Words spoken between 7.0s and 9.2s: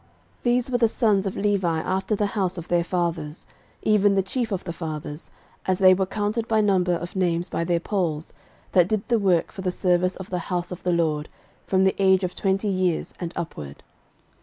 names by their polls, that did the